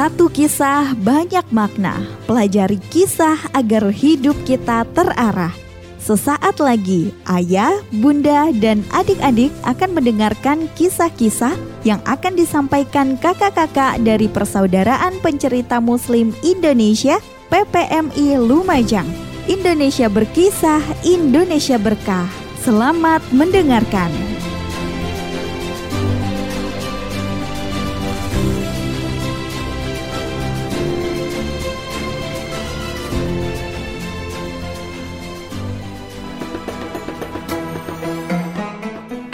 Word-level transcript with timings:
satu 0.00 0.32
kisah 0.32 0.96
banyak 0.96 1.44
makna. 1.52 2.00
Pelajari 2.24 2.80
kisah 2.88 3.36
agar 3.52 3.92
hidup 3.92 4.32
kita 4.48 4.88
terarah. 4.96 5.52
Sesaat 6.00 6.56
lagi, 6.56 7.12
ayah, 7.28 7.76
bunda, 8.00 8.48
dan 8.56 8.80
adik-adik 8.96 9.52
akan 9.60 9.92
mendengarkan 9.92 10.72
kisah-kisah 10.72 11.52
yang 11.84 12.00
akan 12.08 12.32
disampaikan 12.32 13.20
kakak-kakak 13.20 14.00
dari 14.00 14.24
Persaudaraan 14.24 15.20
Pencerita 15.20 15.84
Muslim 15.84 16.32
Indonesia 16.40 17.20
PPMI 17.52 18.40
Lumajang. 18.40 19.04
Indonesia 19.52 20.08
berkisah, 20.08 20.80
Indonesia 21.04 21.76
berkah. 21.76 22.24
Selamat 22.64 23.20
mendengarkan. 23.36 24.39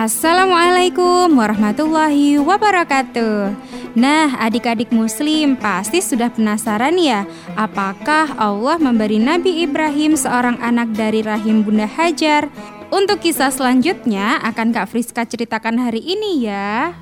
Assalamualaikum 0.00 1.28
warahmatullahi 1.36 2.40
wabarakatuh. 2.40 3.52
Nah, 4.00 4.32
adik-adik 4.40 4.88
Muslim 4.96 5.60
pasti 5.60 6.00
sudah 6.00 6.32
penasaran 6.32 6.96
ya, 6.96 7.28
apakah 7.52 8.32
Allah 8.40 8.80
memberi 8.80 9.20
Nabi 9.20 9.60
Ibrahim 9.60 10.16
seorang 10.16 10.56
anak 10.64 10.96
dari 10.96 11.20
rahim 11.20 11.60
Bunda 11.60 11.84
Hajar? 11.84 12.48
Untuk 12.88 13.20
kisah 13.20 13.52
selanjutnya 13.52 14.40
akan 14.40 14.72
Kak 14.72 14.88
Friska 14.88 15.28
ceritakan 15.28 15.76
hari 15.76 16.00
ini 16.00 16.48
ya. 16.48 16.96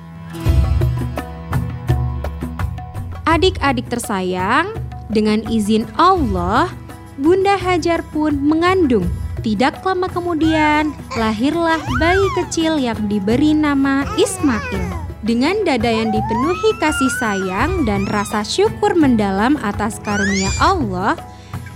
Adik-adik 3.23 3.87
tersayang, 3.87 4.75
dengan 5.07 5.47
izin 5.47 5.87
Allah, 5.95 6.67
Bunda 7.15 7.55
Hajar 7.55 8.03
pun 8.11 8.35
mengandung 8.43 9.07
tidak 9.39 9.79
lama 9.87 10.11
kemudian, 10.11 10.91
lahirlah 11.15 11.79
bayi 11.97 12.27
kecil 12.35 12.75
yang 12.75 12.99
diberi 13.07 13.55
nama 13.55 14.03
Ismail. 14.19 15.09
Dengan 15.19 15.67
dada 15.67 15.91
yang 15.91 16.15
dipenuhi 16.15 16.69
kasih 16.79 17.11
sayang 17.19 17.83
dan 17.83 18.07
rasa 18.07 18.43
syukur 18.43 18.95
mendalam 18.95 19.59
atas 19.59 19.99
karunia 19.99 20.47
Allah, 20.63 21.19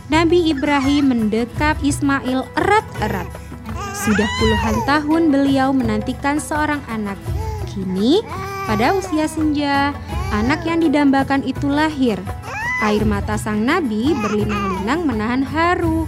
Nabi 0.07 0.51
Ibrahim 0.51 1.11
mendekap 1.11 1.79
Ismail 1.83 2.47
erat-erat. 2.55 3.27
Sudah 3.93 4.27
puluhan 4.39 4.77
tahun 4.83 5.23
beliau 5.31 5.71
menantikan 5.71 6.39
seorang 6.39 6.83
anak. 6.91 7.19
Kini, 7.71 8.23
pada 8.63 8.95
usia 8.95 9.27
senja, 9.27 9.91
anak 10.31 10.63
yang 10.63 10.79
didambakan 10.83 11.43
itu 11.43 11.67
lahir. 11.67 12.19
Air 12.83 13.07
mata 13.07 13.39
sang 13.39 13.63
nabi 13.63 14.11
berlinang-linang 14.11 15.07
menahan 15.07 15.43
haru. 15.43 16.03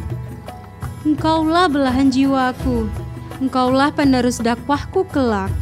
Engkaulah 1.05 1.69
belahan 1.69 2.09
jiwaku, 2.09 2.89
engkaulah 3.37 3.93
penerus 3.93 4.41
dakwahku 4.41 5.05
kelak. 5.13 5.53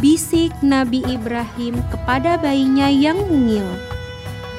Bisik 0.00 0.56
Nabi 0.64 1.04
Ibrahim 1.04 1.76
kepada 1.92 2.40
bayinya 2.40 2.88
yang 2.88 3.20
mungil. 3.28 3.68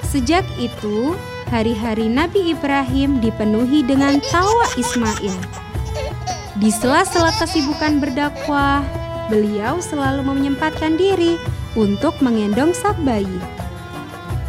Sejak 0.06 0.46
itu, 0.62 1.18
hari-hari 1.50 2.06
Nabi 2.06 2.54
Ibrahim 2.54 3.18
dipenuhi 3.18 3.82
dengan 3.82 4.22
tawa 4.30 4.70
Ismail. 4.78 5.34
Di 6.62 6.70
sela-sela 6.70 7.34
kesibukan 7.42 7.98
berdakwah, 7.98 8.86
beliau 9.26 9.82
selalu 9.82 10.22
menyempatkan 10.22 11.02
diri 11.02 11.42
untuk 11.74 12.14
menggendong 12.22 12.78
sang 12.78 13.02
bayi. 13.02 13.42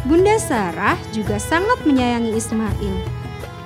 Bunda 0.05 0.37
Sarah 0.37 1.01
juga 1.09 1.41
sangat 1.41 1.81
menyayangi 1.81 2.29
Ismail 2.37 3.20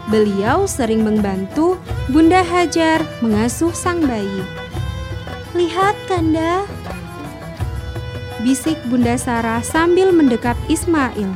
Beliau 0.05 0.69
sering 0.69 1.01
membantu 1.01 1.81
Bunda 2.13 2.45
Hajar 2.45 3.01
mengasuh 3.25 3.73
sang 3.73 4.05
bayi. 4.05 4.45
Lihat, 5.57 5.97
Kanda, 6.05 6.69
bisik 8.45 8.77
Bunda 8.85 9.17
Sarah 9.17 9.65
sambil 9.65 10.13
mendekap 10.13 10.53
Ismail. 10.69 11.33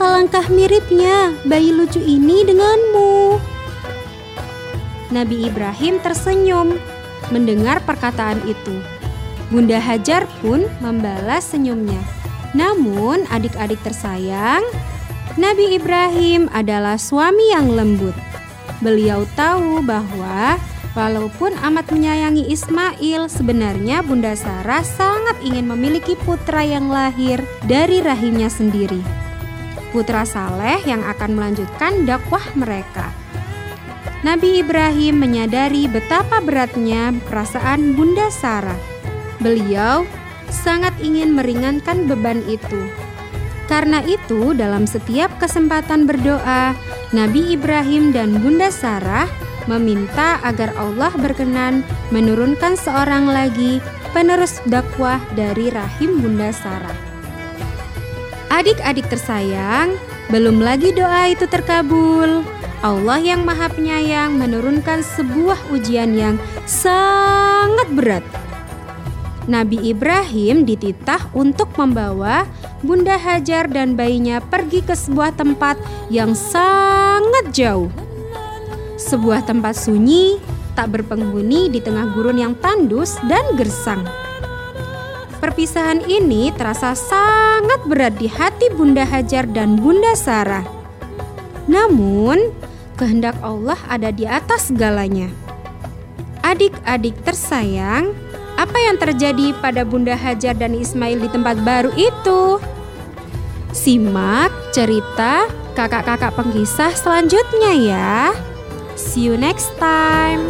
Alangkah 0.00 0.48
miripnya 0.48 1.36
bayi 1.44 1.76
lucu 1.76 2.00
ini 2.00 2.40
denganmu. 2.48 3.36
Nabi 5.12 5.44
Ibrahim 5.44 6.00
tersenyum 6.00 6.80
mendengar 7.28 7.84
perkataan 7.84 8.40
itu. 8.48 8.80
Bunda 9.52 9.76
Hajar 9.76 10.24
pun 10.40 10.64
membalas 10.80 11.52
senyumnya. 11.52 12.00
Namun, 12.56 13.28
adik-adik 13.28 13.82
tersayang, 13.84 14.62
Nabi 15.40 15.72
Ibrahim 15.72 16.52
adalah 16.52 17.00
suami 17.00 17.48
yang 17.48 17.72
lembut. 17.72 18.12
Beliau 18.84 19.24
tahu 19.40 19.80
bahwa 19.80 20.60
walaupun 20.92 21.56
amat 21.64 21.88
menyayangi 21.88 22.44
Ismail, 22.52 23.32
sebenarnya 23.32 24.04
Bunda 24.04 24.36
Sarah 24.36 24.84
sangat 24.84 25.40
ingin 25.40 25.64
memiliki 25.64 26.12
putra 26.28 26.60
yang 26.60 26.92
lahir 26.92 27.40
dari 27.64 28.04
rahimnya 28.04 28.52
sendiri. 28.52 29.00
Putra 29.96 30.28
saleh 30.28 30.84
yang 30.84 31.00
akan 31.08 31.32
melanjutkan 31.32 32.04
dakwah 32.04 32.44
mereka. 32.52 33.08
Nabi 34.20 34.60
Ibrahim 34.60 35.24
menyadari 35.24 35.88
betapa 35.88 36.44
beratnya 36.44 37.16
perasaan 37.32 37.96
Bunda 37.96 38.28
Sarah. 38.28 38.76
Beliau 39.40 40.04
sangat 40.52 40.92
ingin 41.00 41.32
meringankan 41.32 42.04
beban 42.04 42.44
itu. 42.44 42.99
Karena 43.70 44.02
itu, 44.02 44.50
dalam 44.50 44.82
setiap 44.82 45.30
kesempatan 45.38 46.02
berdoa, 46.02 46.74
Nabi 47.14 47.54
Ibrahim 47.54 48.10
dan 48.10 48.42
Bunda 48.42 48.66
Sarah 48.66 49.30
meminta 49.70 50.42
agar 50.42 50.74
Allah 50.74 51.14
berkenan 51.14 51.86
menurunkan 52.10 52.74
seorang 52.74 53.30
lagi 53.30 53.78
penerus 54.10 54.58
dakwah 54.66 55.22
dari 55.38 55.70
rahim 55.70 56.18
Bunda 56.18 56.50
Sarah. 56.50 56.98
Adik-adik 58.50 59.06
tersayang, 59.06 59.94
belum 60.34 60.58
lagi 60.58 60.90
doa 60.90 61.30
itu 61.30 61.46
terkabul. 61.46 62.42
Allah 62.82 63.22
yang 63.22 63.46
Maha 63.46 63.70
Penyayang 63.70 64.34
menurunkan 64.34 65.06
sebuah 65.06 65.70
ujian 65.70 66.10
yang 66.18 66.34
sangat 66.66 67.86
berat. 67.94 68.49
Nabi 69.50 69.90
Ibrahim 69.90 70.62
dititah 70.62 71.34
untuk 71.34 71.74
membawa 71.74 72.46
Bunda 72.86 73.18
Hajar 73.18 73.66
dan 73.66 73.98
bayinya 73.98 74.38
pergi 74.38 74.78
ke 74.78 74.94
sebuah 74.94 75.34
tempat 75.34 75.74
yang 76.06 76.38
sangat 76.38 77.50
jauh. 77.50 77.90
Sebuah 78.94 79.42
tempat 79.42 79.74
sunyi, 79.74 80.38
tak 80.78 80.94
berpenghuni 80.94 81.66
di 81.66 81.82
tengah 81.82 82.14
gurun 82.14 82.38
yang 82.38 82.54
tandus 82.62 83.18
dan 83.26 83.42
gersang. 83.58 84.06
Perpisahan 85.42 86.06
ini 86.06 86.54
terasa 86.54 86.94
sangat 86.94 87.80
berat 87.90 88.14
di 88.22 88.30
hati 88.30 88.70
Bunda 88.70 89.02
Hajar 89.02 89.50
dan 89.50 89.74
Bunda 89.74 90.14
Sarah. 90.14 90.62
Namun, 91.66 92.54
kehendak 92.94 93.34
Allah 93.42 93.80
ada 93.90 94.14
di 94.14 94.28
atas 94.28 94.70
segalanya. 94.70 95.26
Adik-adik 96.44 97.16
tersayang, 97.24 98.12
apa 98.60 98.76
yang 98.76 99.00
terjadi 99.00 99.56
pada 99.56 99.88
Bunda 99.88 100.12
Hajar 100.12 100.52
dan 100.52 100.76
Ismail 100.76 101.16
di 101.16 101.32
tempat 101.32 101.56
baru 101.64 101.88
itu? 101.96 102.60
Simak 103.72 104.52
cerita 104.76 105.48
kakak-kakak 105.72 106.36
pengkisah 106.36 106.92
selanjutnya 106.92 107.72
ya. 107.72 108.36
See 109.00 109.24
you 109.24 109.40
next 109.40 109.72
time. 109.80 110.44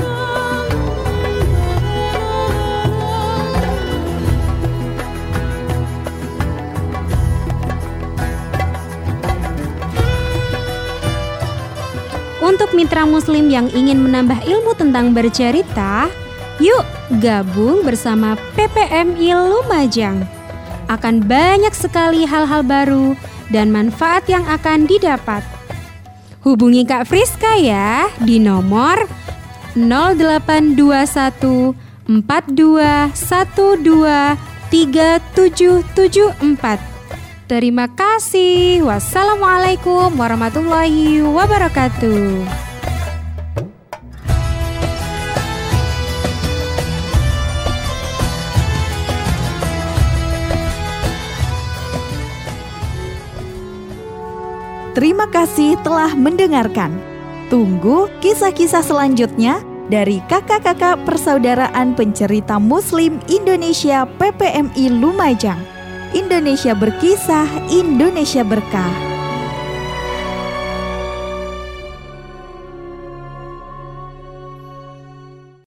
Untuk 12.43 12.75
mitra 12.75 13.07
muslim 13.07 13.47
yang 13.47 13.71
ingin 13.71 14.03
menambah 14.03 14.43
ilmu 14.43 14.75
tentang 14.75 15.15
bercerita, 15.15 16.11
yuk 16.61 16.85
Gabung 17.19 17.83
bersama 17.83 18.39
PPMI 18.55 19.35
Lumajang. 19.35 20.23
Akan 20.87 21.19
banyak 21.25 21.73
sekali 21.75 22.29
hal-hal 22.29 22.63
baru 22.63 23.17
dan 23.51 23.75
manfaat 23.75 24.31
yang 24.31 24.47
akan 24.47 24.87
didapat. 24.87 25.43
Hubungi 26.47 26.87
Kak 26.87 27.11
Friska 27.11 27.59
ya 27.59 28.07
di 28.23 28.39
nomor 28.39 29.11
0821 29.75 31.75
4212 32.07 34.39
3774. 34.71 36.79
Terima 37.51 37.91
kasih. 37.91 38.87
Wassalamualaikum 38.87 40.15
warahmatullahi 40.15 41.27
wabarakatuh. 41.27 42.70
Terima 55.01 55.25
kasih 55.33 55.81
telah 55.81 56.13
mendengarkan. 56.13 56.93
Tunggu 57.49 58.13
kisah-kisah 58.21 58.85
selanjutnya 58.85 59.65
dari 59.89 60.21
kakak-kakak 60.29 61.09
persaudaraan 61.09 61.97
pencerita 61.97 62.61
Muslim 62.61 63.17
Indonesia 63.33 64.05
PPMI 64.21 65.01
Lumajang. 65.01 65.57
Indonesia 66.13 66.77
berkisah, 66.77 67.49
Indonesia 67.73 68.45
berkah. 68.45 69.10